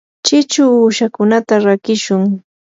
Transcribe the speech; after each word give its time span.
chichu 0.27 0.61
uushakunata 0.77 1.53
rakishun. 1.65 2.21